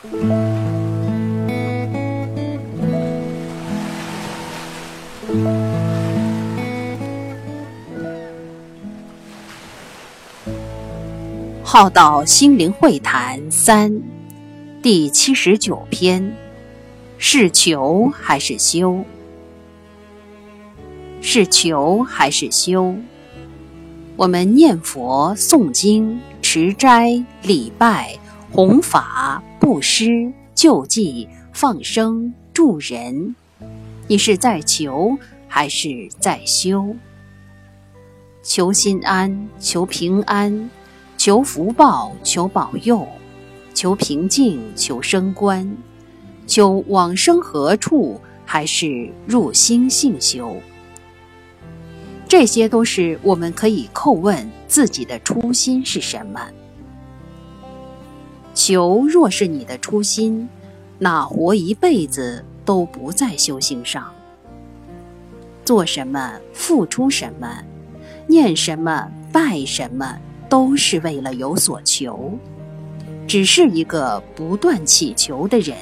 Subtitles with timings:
[0.00, 0.10] 浩
[11.90, 14.00] 道心灵会谈三，
[14.80, 16.32] 第七十九篇：
[17.18, 19.04] 是求还是修？
[21.20, 22.94] 是求还是修？
[24.14, 28.16] 我们念佛、诵经、持斋、礼拜、
[28.52, 33.36] 弘法、布施、救济、放生、助人，
[34.06, 35.14] 你是在求
[35.46, 36.96] 还是在修？
[38.42, 40.70] 求心安，求平安。
[41.18, 43.06] 求福报，求保佑，
[43.74, 45.76] 求平静，求升官，
[46.46, 50.56] 求往生何处，还是入心性修？
[52.26, 56.40] 这些都是我们可以叩问自己的初心是什么。
[58.58, 60.48] 求若是你的初心，
[60.98, 64.12] 那活一辈子都不在修行上。
[65.64, 67.62] 做什么，付出什么，
[68.26, 70.18] 念什么，拜什么。
[70.48, 72.32] 都是为了有所求，
[73.26, 75.76] 只是一个不断祈求的人，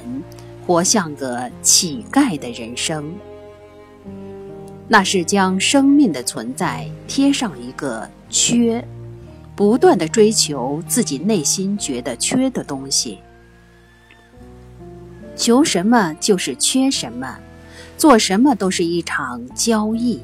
[0.67, 3.15] 活像个乞丐的人生。
[4.89, 8.85] 那是将生命的存在贴上一个缺，
[9.57, 13.19] 不断的追求自己内心觉得缺的东西，
[15.35, 17.39] 求什么就是缺什么，
[17.97, 20.21] 做什么都是一场交易。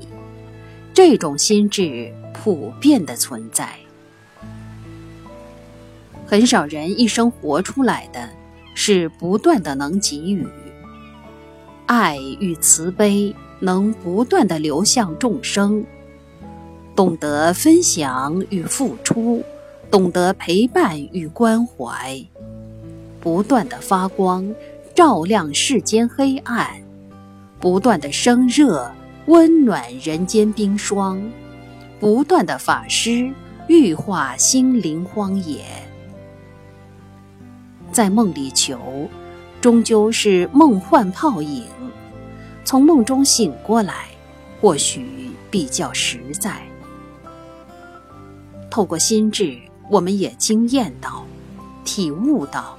[0.92, 3.70] 这种心智普遍的存在。
[6.26, 8.28] 很少人一生活出来的
[8.74, 10.46] 是不断的能给予，
[11.86, 15.82] 爱与慈悲能不断的流向众生，
[17.02, 19.42] 懂得分享与付出，
[19.90, 22.24] 懂得陪伴与关怀，
[23.20, 24.54] 不断的发光，
[24.94, 26.80] 照亮世间黑暗，
[27.58, 28.88] 不断的生热，
[29.26, 31.20] 温暖人间冰霜，
[31.98, 33.28] 不断的法师，
[33.66, 35.64] 欲化心灵荒野。
[37.90, 38.78] 在梦里求，
[39.60, 41.64] 终究是梦幻泡影。
[42.64, 44.06] 从梦中醒过来，
[44.60, 46.62] 或许比较实在。
[48.72, 49.58] 透过心智，
[49.90, 51.26] 我们也经验到、
[51.84, 52.78] 体悟到，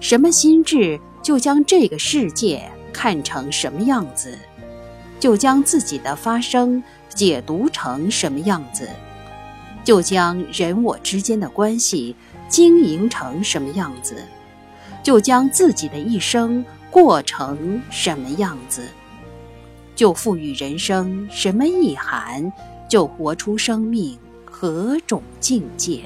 [0.00, 4.36] 什么心智就将这个世界看成什么样子，
[5.18, 8.86] 就将自己的发生解读成什么样子，
[9.82, 12.14] 就将人我之间的关系。
[12.50, 14.22] 经营成什么样子，
[15.02, 18.82] 就将自己的一生过成什么样子；
[19.96, 22.52] 就赋予人生什么意涵，
[22.90, 24.18] 就活出生命
[24.62, 26.02] 何种境界。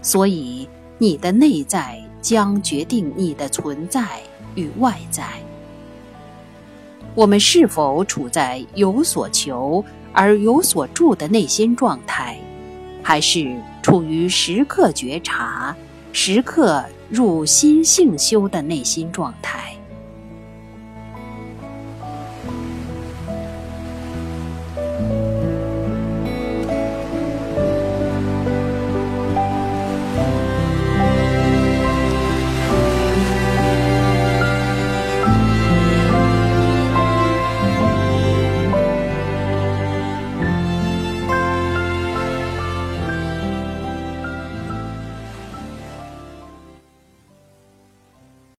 [0.00, 0.66] 所以，
[0.96, 4.22] 你的内在将决定你的存在
[4.54, 5.28] 与外在。
[7.14, 9.84] 我们是否处在有所求
[10.14, 12.38] 而有所住的内心状态？
[13.02, 15.76] 还是处于时刻觉察、
[16.14, 19.75] 时刻入心性修的内心状态。